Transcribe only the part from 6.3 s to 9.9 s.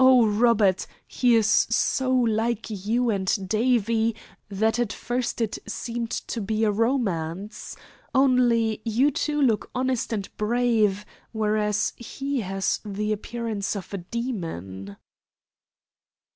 be a romance! Only you two look